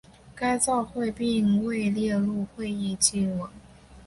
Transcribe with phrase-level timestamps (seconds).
[0.33, 3.47] 该照会并未列入会议记文。